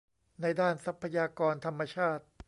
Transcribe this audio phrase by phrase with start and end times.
[0.41, 2.23] ในด้านทรัพยากรธรรมชาติ